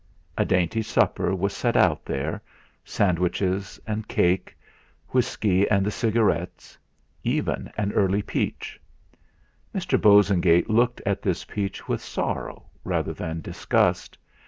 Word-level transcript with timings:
A 0.35 0.45
dainty 0.45 0.81
supper 0.81 1.35
was 1.35 1.53
set 1.55 1.77
out 1.77 2.05
there, 2.05 2.41
sandwiches, 2.83 3.79
and 3.85 4.07
cake, 4.07 4.57
whisky 5.09 5.69
and 5.69 5.85
the 5.85 5.91
cigarettes 5.91 6.75
even 7.23 7.71
an 7.77 7.91
early 7.91 8.23
peach. 8.23 8.81
Mr. 9.75 10.01
Bosengate 10.01 10.71
looked 10.71 11.01
at 11.05 11.21
this 11.21 11.45
peach 11.45 11.87
with 11.87 12.01
sorrow 12.01 12.65
rather 12.83 13.13
than 13.13 13.41
disgust. 13.41 14.17